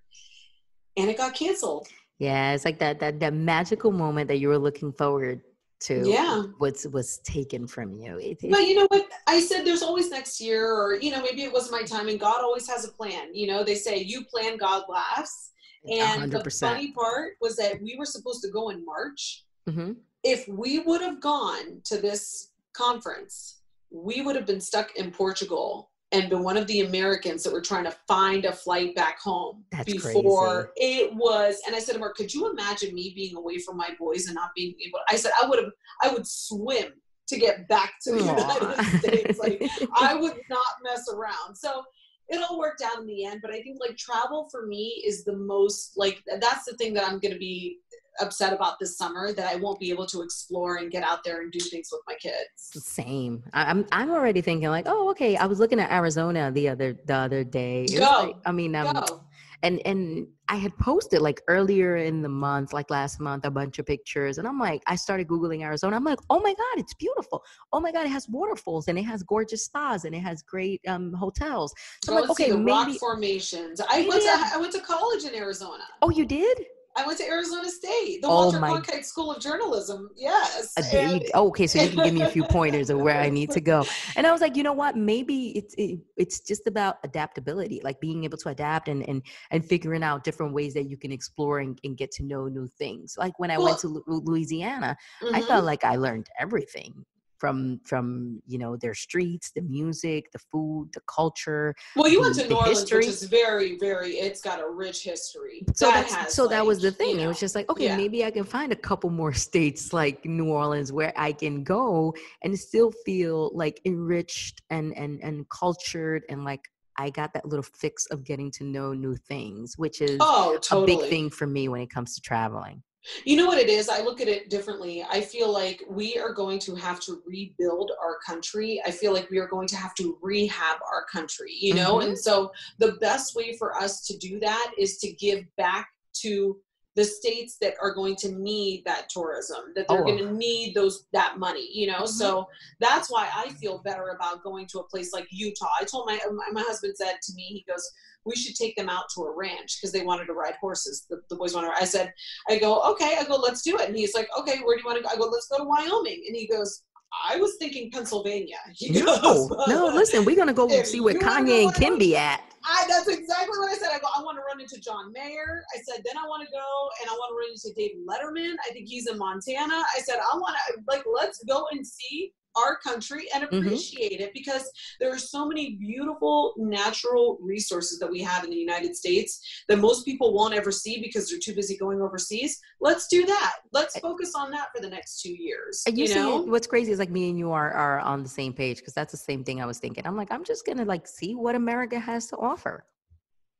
[0.96, 1.88] And it got canceled.
[2.18, 5.42] Yeah, it's like that that that magical moment that you were looking forward
[5.86, 6.08] to.
[6.08, 6.42] Yeah.
[6.58, 8.18] was was taken from you.
[8.18, 9.08] It, it- But you know what?
[9.26, 12.18] I said there's always next year, or you know, maybe it wasn't my time, and
[12.18, 13.34] God always has a plan.
[13.34, 15.50] You know, they say you plan, God laughs.
[15.90, 16.60] And the 100%.
[16.60, 19.44] funny part was that we were supposed to go in March.
[19.68, 19.96] Mhm.
[20.22, 25.90] If we would have gone to this conference, we would have been stuck in Portugal
[26.12, 29.64] and been one of the Americans that were trying to find a flight back home
[29.72, 31.60] That's before it was.
[31.66, 34.34] And I said to Mark, could you imagine me being away from my boys and
[34.34, 35.00] not being able?
[35.08, 35.72] I said I would have.
[36.02, 36.92] I would swim
[37.28, 39.38] to get back to the United States.
[39.38, 39.62] Like
[39.94, 41.56] I would not mess around.
[41.56, 41.82] So
[42.28, 43.40] it all worked out in the end.
[43.42, 47.04] But I think like travel for me is the most like that's the thing that
[47.04, 47.78] I'm going to be
[48.20, 51.40] upset about this summer that I won't be able to explore and get out there
[51.40, 52.70] and do things with my kids.
[52.86, 53.42] Same.
[53.52, 55.36] I'm I'm already thinking like, oh, okay.
[55.36, 57.86] I was looking at Arizona the other the other day.
[57.86, 57.98] Go.
[58.04, 59.24] like- I mean, um, Go.
[59.62, 63.78] and and I had posted like earlier in the month, like last month, a bunch
[63.78, 65.96] of pictures, and I'm like, I started googling Arizona.
[65.96, 67.42] I'm like, oh my god, it's beautiful.
[67.72, 70.80] Oh my god, it has waterfalls and it has gorgeous spas and it has great
[70.86, 71.72] um hotels.
[72.04, 72.70] So Go I'm like, okay, the maybe.
[72.70, 73.80] rock formations.
[73.80, 75.84] I went to I went to college in Arizona.
[76.02, 76.66] Oh, you did?
[76.94, 80.10] I went to Arizona State, the Oh Walter Cronkite School of Journalism.
[80.16, 80.72] Yes.
[80.92, 83.50] And- Oh, okay, so you can give me a few pointers of where I need
[83.52, 83.84] to go.
[84.16, 84.96] And I was like, you know what?
[84.96, 89.64] Maybe it's it, it's just about adaptability, like being able to adapt and and and
[89.64, 93.14] figuring out different ways that you can explore and, and get to know new things.
[93.18, 94.96] Like when I went to Louisiana,
[95.32, 95.46] I Mhm.
[95.46, 97.04] felt like I learned everything
[97.42, 101.74] from from you know their streets, the music, the food, the culture.
[101.96, 102.98] Well, you went to New Orleans, history.
[102.98, 104.12] which is very, very.
[104.26, 105.64] It's got a rich history.
[105.74, 107.96] so That has, so that was the thing you it was just like okay yeah.
[107.96, 112.14] maybe i can find a couple more states like new orleans where i can go
[112.42, 116.64] and still feel like enriched and and and cultured and like
[117.04, 120.84] i got that little fix of getting to know new things which is Oh, a
[120.92, 122.82] big thing for me when it comes to traveling
[123.24, 123.88] You know what it is?
[123.88, 125.04] I look at it differently.
[125.08, 128.80] I feel like we are going to have to rebuild our country.
[128.86, 131.96] I feel like we are going to have to rehab our country, you know?
[131.96, 132.06] Mhm.
[132.08, 136.60] And so the best way for us to do that is to give back to
[136.94, 140.04] the states that are going to need that tourism that they're Oh.
[140.04, 142.08] going to need those that money you know Mhm.
[142.08, 142.46] so
[142.80, 146.18] that's why i feel better about going to a place like utah i told my
[146.32, 147.90] my, my husband said to me he goes
[148.24, 151.20] we should take them out to a ranch because they wanted to ride horses the,
[151.30, 152.12] the boys wanted to i said
[152.48, 153.16] I go, okay.
[153.18, 153.88] I go, let's do it.
[153.88, 155.08] And he's like, okay, where do you want to go?
[155.08, 156.24] I go, let's go to Wyoming.
[156.26, 156.82] And he goes,
[157.28, 158.56] I was thinking Pennsylvania.
[158.74, 162.42] He no goes, no listen we're gonna go see where kanye and kim be at
[162.64, 163.90] I, that's exactly what I said.
[163.92, 165.64] I go, I want to run into John Mayer.
[165.74, 166.66] I said, then I want to go
[167.00, 168.54] and I want to run into David Letterman.
[168.68, 169.82] I think he's in Montana.
[169.96, 173.66] I said, I want to, like, let's go and see our country and Mm-hmm.
[173.66, 178.56] appreciate it because there are so many beautiful natural resources that we have in the
[178.56, 182.58] United States that most people won't ever see because they're too busy going overseas.
[182.80, 183.56] Let's do that.
[183.72, 185.82] Let's focus on that for the next two years.
[185.86, 186.42] And you, You see, know?
[186.42, 189.12] what's crazy is like me and you are are on the same page because that's
[189.12, 190.06] the same thing I was thinking.
[190.06, 192.84] I'm like, I'm just gonna like see what America has to offer.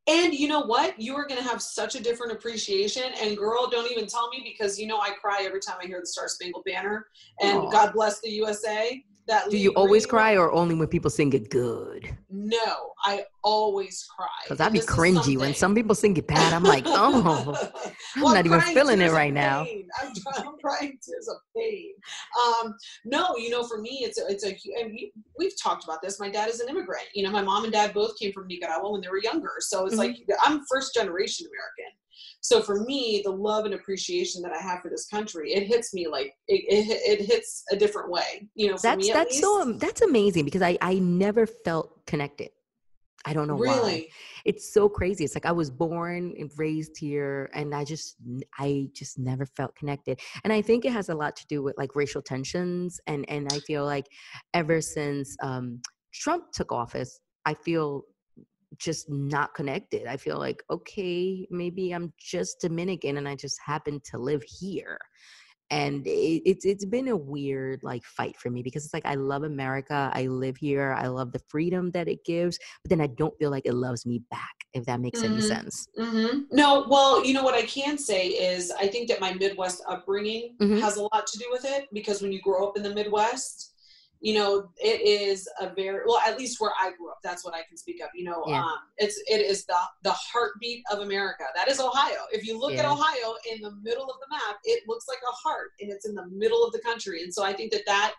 [0.09, 1.01] And you know what?
[1.01, 3.05] You are going to have such a different appreciation.
[3.21, 6.01] And girl, don't even tell me because you know I cry every time I hear
[6.01, 7.07] the Star Spangled Banner.
[7.41, 7.71] And Aw.
[7.71, 9.05] God bless the USA.
[9.29, 12.13] That Do you always cry or only when people sing it good?
[12.35, 14.27] No, I always cry.
[14.45, 16.55] Because I'd be cringy when some people sing it bad.
[16.55, 17.55] I'm like, oh,
[18.17, 19.67] I'm Well, not even feeling it right now.
[20.01, 21.93] I'm, I'm crying tears of pain.
[22.65, 24.49] Um, no, you know, for me, it's a, it's a.
[24.81, 26.19] And we, we've talked about this.
[26.19, 27.05] My dad is an immigrant.
[27.15, 29.53] You know, my mom and dad both came from Nicaragua when they were younger.
[29.61, 29.99] So it's Mhm.
[29.99, 31.99] like I'm first generation American.
[32.41, 35.95] So for me, the love and appreciation that I have for this country, it hits
[35.95, 38.49] me like it, it, it hits a different way.
[38.55, 39.43] You know, for That's that's least.
[39.43, 42.51] so that's amazing because I I never felt connected.
[43.25, 43.77] I don't know why.
[43.77, 44.09] Really?
[44.45, 45.25] It's so crazy.
[45.25, 48.17] It's like I was born and raised here, and I just
[48.59, 50.21] I just never felt connected.
[50.43, 53.53] And I think it has a lot to do with like racial tensions, and and
[53.53, 54.07] I feel like
[54.55, 55.81] ever since um,
[56.13, 58.03] Trump took office, I feel
[58.79, 60.07] just not connected.
[60.07, 64.99] I feel like okay, maybe I'm just Dominican, and I just happen to live here
[65.73, 69.15] and it, it's it's been a weird like fight for me because it's like I
[69.15, 73.07] love America, I live here, I love the freedom that it gives, but then I
[73.09, 74.55] don't feel like it loves me back.
[74.75, 75.43] If that makes any Mhm.
[75.43, 75.87] sense.
[75.99, 79.83] hmm No, well, you know what I can say is I think that my Midwest
[79.87, 80.81] upbringing Mhm.
[80.81, 83.72] has a lot to do with it because when you grow up in the Midwest,
[84.23, 87.55] you know, it is a very well, at least where I grew up, that's what
[87.55, 88.09] I can speak of.
[88.15, 88.63] You know, Yeah.
[88.63, 91.43] um, it's it is the the heartbeat of America.
[91.57, 92.21] That is Ohio.
[92.33, 95.33] If you look at Ohio in the middle of the map, it looks like a
[95.33, 97.25] heart, and it's in the middle of the country.
[97.25, 98.15] And so I think that that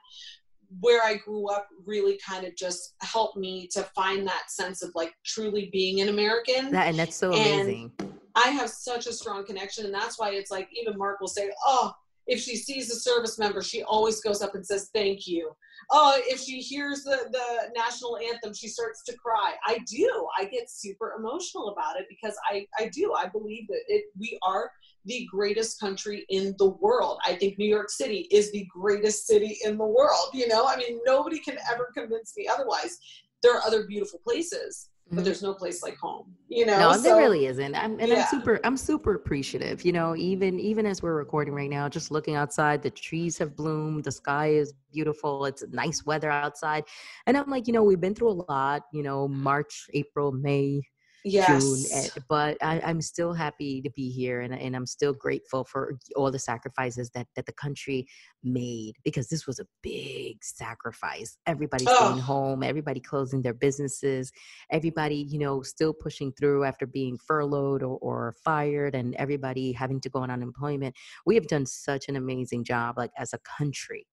[0.81, 4.91] where I grew up really kind of just helped me to find that sense of
[4.95, 6.69] like truly being an American.
[6.71, 7.91] That and that's so And amazing.
[8.35, 11.49] I have such a strong connection, and that's why it's like even Mark will say,
[11.65, 11.93] "Oh,
[12.27, 15.55] if she sees a service member, she always goes up and says thank you."
[15.91, 19.53] Oh, if she hears the the national anthem, she starts to cry.
[19.65, 20.27] I do.
[20.37, 23.13] I get super emotional about it because I I do.
[23.13, 24.71] I believe that it we are
[25.05, 27.19] the greatest country in the world.
[27.25, 30.29] I think New York City is the greatest city in the world.
[30.33, 32.99] You know, I mean, nobody can ever convince me otherwise.
[33.41, 35.25] There are other beautiful places, but Mhm.
[35.25, 36.33] there's no place like home.
[36.49, 37.75] You know, No, So- there really isn't.
[37.75, 38.21] I'm, and Yeah.
[38.21, 39.83] I'm super, I'm super appreciative.
[39.85, 43.55] You know, even even as we're recording right now, just looking outside, the trees have
[43.55, 45.45] bloomed, the sky is beautiful.
[45.45, 46.83] It's nice weather outside,
[47.25, 48.83] and I'm like, you know, we've been through a lot.
[48.91, 50.81] You know, March, April, May,
[51.23, 51.63] Yes.
[52.11, 55.97] June, but I, I'm still happy to be here, and and I'm still grateful for
[56.15, 58.07] all the sacrifices that that the country
[58.43, 61.37] made because this was a big sacrifice.
[61.45, 62.21] Everybody staying Oh.
[62.21, 64.31] home, everybody closing their businesses,
[64.69, 70.01] everybody you know still pushing through after being furloughed or, or fired, and everybody having
[70.01, 70.93] to go on unemployment.
[71.25, 74.07] We have done such an amazing job, like as a country.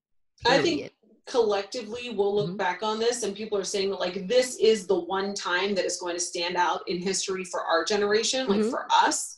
[0.47, 0.91] I think period.
[1.27, 2.57] Collectively we'll look Mhm.
[2.57, 5.85] back on this and people are saying that like this is the one time that
[5.85, 8.69] is going to stand out in history for our generation like Mhm.
[8.71, 9.37] for us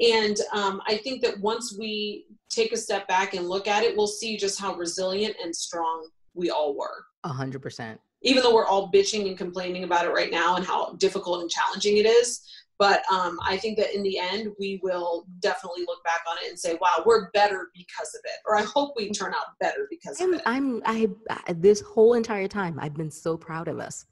[0.00, 3.96] and um, i think that once we take a step back and look at it
[3.96, 8.00] we'll see just how resilient and strong we all were a hundred percent.
[8.22, 11.50] even though we're all bitching and complaining about it right now and how difficult and
[11.50, 12.40] challenging it is
[12.78, 16.48] but um, i think that in the end we will definitely look back on it
[16.48, 19.86] and say wow we're better because of it or i hope we turn out better
[19.90, 21.08] because of I'm, it I'm, I,
[21.54, 24.06] this whole entire time, I've been so proud of us.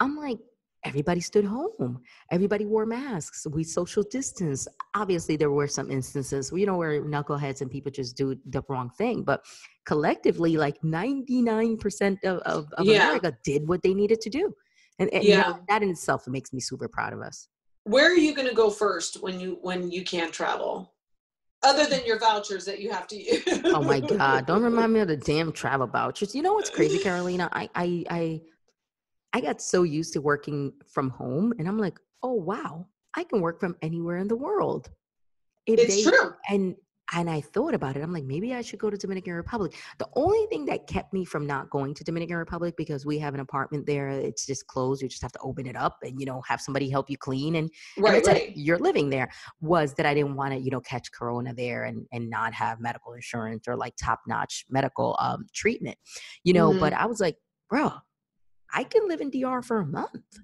[0.00, 0.38] I'm like,
[0.84, 2.00] everybody stood home.
[2.30, 3.46] Everybody wore masks.
[3.50, 4.68] We social distance.
[4.94, 8.90] Obviously, there were some instances, you know, where knuckleheads and people just do the wrong
[8.96, 9.22] thing.
[9.22, 9.44] But
[9.86, 13.02] collectively, like 99% of, of, of Yeah.
[13.04, 14.54] America did what they needed to do.
[14.98, 15.54] And, and Yeah.
[15.68, 17.48] that in itself makes me super proud of us.
[17.88, 20.92] Where are you going to go first when you when you can't travel?
[21.62, 23.42] Other than your vouchers that you have to use.
[23.64, 26.34] Oh my god don't remind me of the damn travel vouchers.
[26.34, 27.48] You know what's crazy carolina?
[27.52, 28.40] I i i
[29.32, 33.40] i got so used to working from home and i'm like oh wow i can
[33.40, 34.90] work from anywhere in the world.
[35.66, 36.34] If It's true.
[36.48, 36.76] and
[37.12, 40.08] and i thought about it i'm like maybe i should go to dominican republic the
[40.14, 43.40] only thing that kept me from not going to dominican republic because we have an
[43.40, 46.42] apartment there it's just closed you just have to open it up and you know
[46.46, 48.26] have somebody help you clean and and right it.
[48.26, 49.28] right you're living there
[49.60, 52.80] was that I didn't want to, you know, catch corona there and and not have
[52.80, 55.96] medical insurance or like top notch medical um treatment,
[56.44, 56.72] you know.
[56.72, 56.80] Mhm.
[56.80, 57.36] But I was like,
[57.68, 57.92] bro,
[58.72, 60.38] I can live in DR for a month.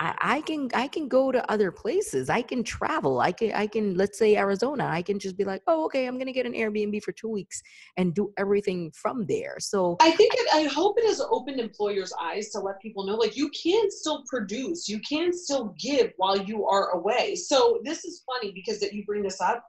[0.00, 2.30] I, I can I can go to other places.
[2.30, 3.20] I can travel.
[3.20, 4.86] I can I can let's say Arizona.
[4.86, 7.62] I can just be like, oh, okay, I'm gonna get an Airbnb for two weeks
[7.96, 9.56] and do everything from there.
[9.58, 13.14] So I think it, I hope it has opened employers' eyes to let people know,
[13.14, 17.34] like you can still produce, you can still give while you are away.
[17.36, 19.64] So this is funny because that you bring this up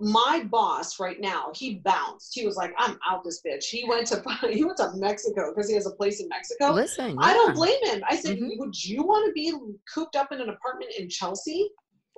[0.00, 2.32] my boss right now, he bounced.
[2.34, 5.68] He was like, "I'm out this bitch." He went to he went to Mexico because
[5.68, 6.72] he has a place in Mexico.
[6.72, 8.02] Listen, I don't blame him.
[8.08, 8.58] I said, Mhm.
[8.58, 9.52] "Would you want to be
[9.92, 11.70] cooped up in an apartment in Chelsea,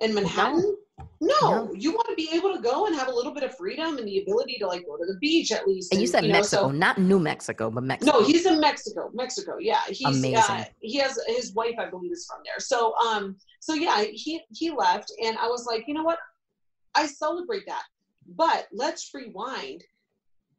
[0.03, 0.77] in Manhattan?"
[1.23, 1.73] No, No.
[1.75, 4.07] you want to be able to go and have a little bit of freedom and
[4.07, 5.93] the ability to like go to the beach at least.
[5.93, 8.19] and you said know, Mexico, so- not New Mexico, but Mexico.
[8.19, 9.11] no, he's in Mexico.
[9.15, 9.81] Mexico, yeah.
[9.89, 10.67] He's Uh, Amazing.
[10.83, 12.59] he has his wife, I believe, is from there.
[12.61, 16.19] So um, so yeah, he he left, and I was like, you know what?
[16.95, 17.85] I celebrate that.
[18.27, 19.83] But let's rewind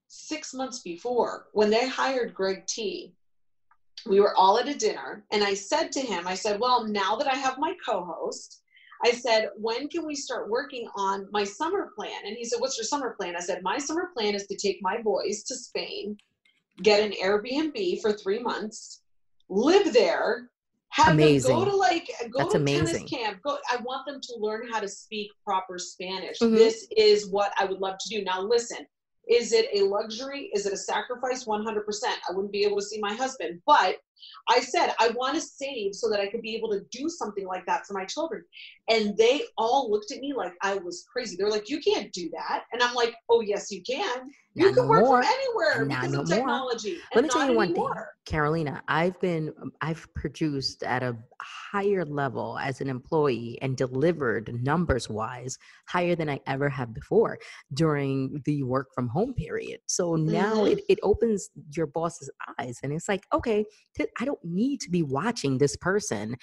[0.08, 3.14] six months before when they hired Greg T.
[4.06, 7.16] We were all at a dinner, and I said to him, I said, Well, now
[7.18, 8.62] that I have my co host,
[9.04, 12.26] I said, When can we start working on my summer plan?
[12.26, 13.36] And he said, What's your summer plan?
[13.36, 16.18] I said, My summer plan is to take my boys to Spain,
[16.82, 19.02] get an Airbnb for three months,
[19.50, 20.51] live there,
[20.92, 21.56] have Amazing.
[21.56, 22.86] them go to like go That's to amazing.
[22.86, 23.42] tennis camp.
[23.44, 23.58] Go.
[23.72, 26.40] I want them to learn how to speak proper Spanish.
[26.40, 26.56] Mhm.
[26.56, 28.24] This is what I would love to do.
[28.24, 28.86] Now, listen.
[29.30, 30.50] Is it a luxury?
[30.54, 31.46] Is it a sacrifice?
[31.46, 32.18] 100%.
[32.28, 33.62] I wouldn't be able to see my husband.
[33.66, 33.98] But
[34.50, 37.46] I said, I want to save so that I could be able to do something
[37.46, 38.44] like that for my children.
[38.90, 41.36] And they all looked at me like I was crazy.
[41.38, 42.64] They're like, You can't do that.
[42.74, 44.32] And I'm like, Oh, yes, you can.
[44.54, 45.24] You Not can no work more.
[45.24, 46.98] from anywhere Not because no of technology.
[47.16, 47.90] Let me tell you one thing.
[48.26, 48.82] Carolina.
[48.88, 55.58] I've been, I've produced at a higher level as an employee and delivered numbers wise
[55.88, 57.40] higher than I ever have before
[57.74, 59.80] during the work from home period.
[59.88, 60.74] So now Mhm.
[60.74, 62.30] it, it opens your boss's
[62.60, 66.36] eyes and it's like, okay, th- I don't need to be watching this person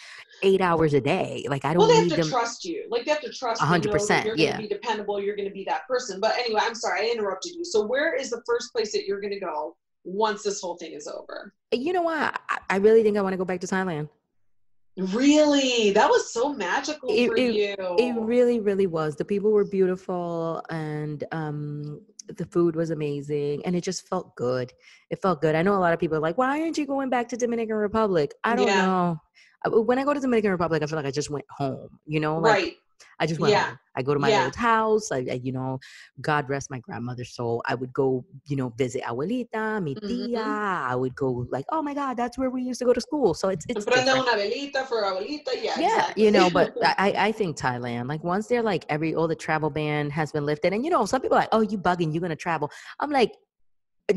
[0.42, 1.44] eight hours a day.
[1.48, 2.30] Like I don't well, they need have to them.
[2.30, 2.86] trust you.
[2.90, 3.60] Like they have to trust.
[3.60, 4.26] One hundred percent.
[4.26, 4.56] You're going yeah.
[4.56, 5.20] to be dependable.
[5.20, 6.20] You're going to be that person.
[6.20, 7.64] But anyway, I'm sorry I interrupted you.
[7.64, 10.92] So where is the first place that you're going to go once this whole thing
[10.92, 11.52] is over?
[11.72, 12.40] You know what?
[12.48, 14.08] I, I really think I want to go back to Thailand.
[14.96, 17.76] Really, that was so magical it, for it, you.
[17.98, 22.00] it really really was the people were beautiful and um
[22.36, 24.72] the food was amazing and it just felt good
[25.10, 27.08] it felt good i know a lot of people are like why aren't you going
[27.10, 28.82] back to dominican republic i don't Yeah.
[28.82, 29.16] know
[29.66, 32.20] Uh, when i go to dominican republic i feel like i just went home you
[32.20, 32.74] know like right.
[33.18, 33.74] I just went Yeah.
[33.96, 34.44] i go to my Yeah.
[34.44, 35.78] old house I, I you know
[36.20, 40.06] god rest my grandmother's soul i would go you know visit abuelita mi mm-hmm.
[40.06, 43.00] tia i would go like oh my god that's where we used to go to
[43.00, 45.52] school so it's it's Prende different una velita for abuelita.
[45.54, 45.78] Yeah.
[45.78, 46.24] yeah exactly.
[46.24, 49.70] you know but I, I think thailand like once they're like every all the travel
[49.70, 52.22] ban has been lifted and you know some people are like oh you bugging you're
[52.22, 53.32] gonna travel i'm like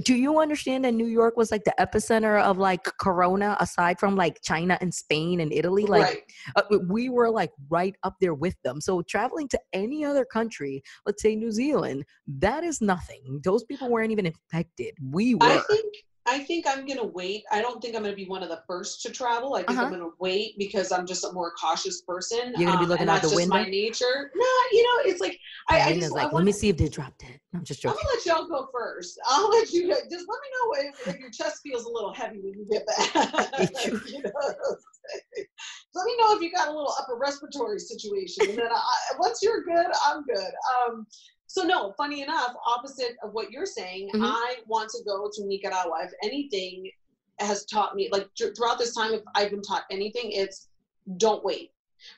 [0.04, 4.16] do you understand that new york was like the epicenter of like corona aside from
[4.16, 5.86] like china and spain and italy?
[5.86, 6.22] Like right.
[6.56, 8.80] uh, we were like right up there with them.
[8.80, 12.06] So traveling to any other country let's say new zealand
[12.40, 13.42] that is nothing.
[13.44, 14.94] Those people weren't even infected.
[15.02, 15.46] We were.
[15.46, 15.94] I think
[16.28, 17.44] I think I'm gonna wait.
[17.52, 19.56] I don't think I'm gonna be one of the first to travel.
[19.56, 19.86] I think Uh-huh.
[19.86, 22.54] I'm gonna wait because I'm just a more cautious person.
[22.58, 24.32] You're gonna be um, looking and out that's the just my nature.
[24.36, 26.90] No, you know, it's like I, I just like I let me see if they
[26.90, 27.98] dropped it i'm just joking.
[28.00, 29.20] I'm gonna let y'all go first.
[29.26, 32.40] I'll let you just let me know if, if your chest feels a little heavy
[32.40, 33.14] when you get back.
[33.86, 34.76] you know what I'm
[35.36, 35.48] saying?
[35.94, 38.82] let me know if you got a little upper respiratory situation, and then I,
[39.20, 40.52] once you're good, I'm good.
[40.88, 41.06] Um,
[41.52, 44.22] so no, funny enough, opposite of what you're saying, Mhm.
[44.24, 46.00] I want to go to Nicaragua.
[46.04, 46.90] If anything
[47.40, 50.70] has taught me, like thr- throughout this time, if I've been taught anything, it's
[51.18, 51.72] don't wait.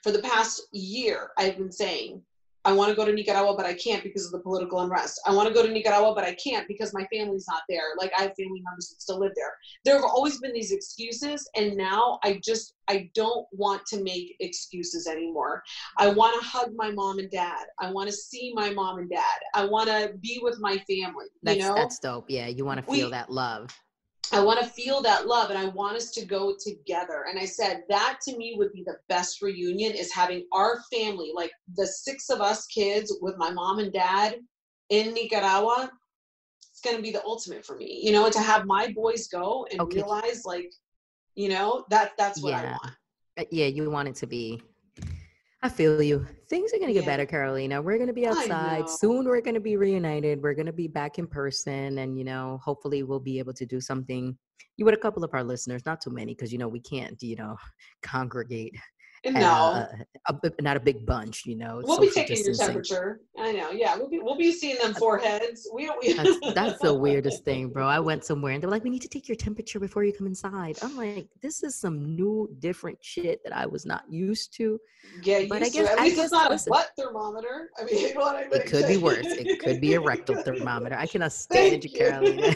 [0.04, 2.24] For the past year, I've been saying,
[2.66, 5.20] I want to go to Nicaragua, but I can't because of the political unrest.
[5.28, 7.84] I want to go to Nicaragua, but I can't because my family's not there.
[7.98, 9.54] Like I have family members that still live there.
[9.84, 14.36] There have always been these excuses, and now I just I don't want to make
[14.40, 15.64] excuses anymore.
[15.98, 17.66] I want to hug my mom and dad.
[17.80, 19.40] I want to see my mom and dad.
[19.54, 21.26] I want to be with my family.
[21.44, 23.78] that's you know, that's dope yeah you want to We- feel that love
[24.34, 27.26] I want to feel that love and I want us to go together.
[27.30, 31.32] And I said that to me would be the best reunion is having our family,
[31.36, 34.38] like the six of us kids with my mom and dad
[34.90, 35.92] in Nicaragua.
[36.72, 39.68] It's going to be the ultimate for me, you know, to have my boys go
[39.72, 39.98] and Okay.
[39.98, 40.74] realize like,
[41.36, 42.92] you know, that that's what I want.
[43.38, 44.62] Uh, yeah, you want it to be.
[45.64, 46.28] I feel you.
[46.50, 47.12] Things are gonna get Yeah.
[47.12, 47.82] better, Carolina.
[47.82, 49.26] We're gonna be outside soon.
[49.26, 50.44] We're gonna be reunited.
[50.44, 53.80] We're gonna be back in person, and you know, hopefully, we'll be able to do
[53.80, 54.38] something.
[54.76, 57.22] You with a couple of our listeners, not too many, because you know we can't,
[57.24, 57.56] you know,
[58.04, 58.76] congregate
[59.26, 59.88] No, uh,
[60.28, 61.82] a, a, not a big bunch, you know.
[61.84, 62.66] We'll be taking distancing.
[62.66, 63.22] your temperature.
[63.40, 63.72] I know.
[63.72, 65.70] Yeah, we'll be we'll be seeing them foreheads.
[65.74, 65.98] We don't.
[66.02, 66.14] We...
[66.14, 67.88] that's, that's the weirdest thing, bro.
[67.88, 70.28] I went somewhere and they're like, "We need to take your temperature before you come
[70.28, 74.78] inside." I'm like, "This is some new, different shit that I was not used to."
[75.22, 77.70] Yeah, but I guess at least guess, it's not listen, a butt thermometer.
[77.80, 78.54] I mean, you know what I mean?
[78.54, 79.26] It could be worse.
[79.26, 80.98] It could be a rectal thermometer.
[80.98, 82.56] I cannot stand you, Carolina.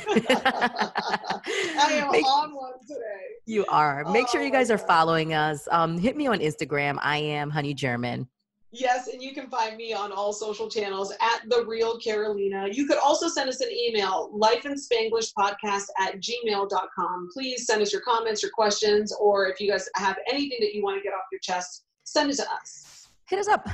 [1.80, 3.02] I am Make, on one today.
[3.46, 4.04] You are.
[4.12, 5.68] Make oh, sure you guys are following us.
[5.72, 6.57] Um, hit me on Instagram.
[7.01, 8.28] I am Honey German.
[8.72, 12.68] Yes, and you can find me on all social channels at the real Carolina.
[12.70, 17.30] You could also send us an email, lifeinspanglishpodcast at gmail.com.
[17.32, 20.84] Please send us your comments, your questions, or if you guys have anything that you
[20.84, 23.08] want to get off your chest, send it to us.
[23.30, 23.68] Hit us up.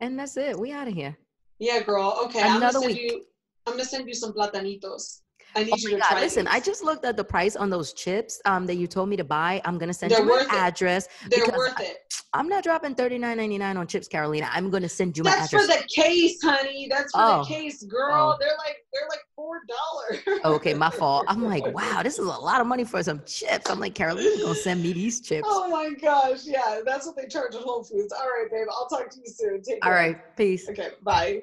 [0.00, 0.58] And that's it.
[0.58, 1.16] We out of here.
[1.58, 2.18] Yeah, girl.
[2.24, 2.40] Okay.
[2.40, 2.98] Another I'm gonna week.
[2.98, 3.24] you
[3.66, 5.20] I'm gonna send you some platanitos.
[5.54, 6.20] I need oh you to God.
[6.20, 6.54] Listen, these.
[6.54, 9.24] I just looked at the price on those chips um, that you told me to
[9.24, 9.60] buy.
[9.64, 11.08] I'm gonna send They're you my address.
[11.28, 11.98] They're worth it.
[12.32, 14.48] I, am not dropping $39.99 on chips, Carolina.
[14.52, 15.66] I'm gonna send you my That's address.
[15.66, 16.88] for the case, honey.
[16.90, 17.44] That's for oh.
[17.44, 18.34] the case, girl.
[18.34, 18.36] Oh.
[18.38, 20.40] They're like they're like four dollars.
[20.44, 21.24] okay, my fault.
[21.28, 23.70] I'm like, wow, this is a lot of money for some chips.
[23.70, 25.46] I'm like, Carolina's gonna send me these chips.
[25.50, 28.12] Oh my gosh, yeah, that's what they charge at Whole Foods.
[28.12, 28.66] All right, babe.
[28.70, 29.62] I'll talk to you soon.
[29.62, 29.92] Take care.
[29.92, 30.68] All right, peace.
[30.68, 31.42] Okay, bye.